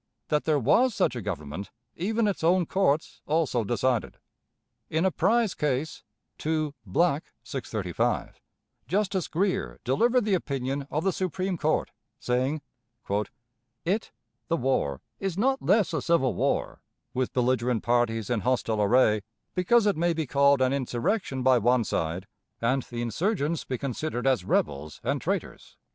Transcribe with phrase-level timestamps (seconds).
[0.29, 4.17] That there was such a Government even its own courts also decided.
[4.89, 6.01] In a prize case
[6.39, 8.41] (2 Black, 635),
[8.87, 12.63] Justice Greer delivered the opinion of the Supreme Court, saying:
[13.85, 14.11] "It
[14.47, 16.81] [the war] is not less a civil war,
[17.13, 19.21] with belligerent parties in hostile array,
[19.53, 22.25] because it may be called an 'insurrection' by one side,
[22.59, 25.77] and the insurgents be considered as rebels and traitors.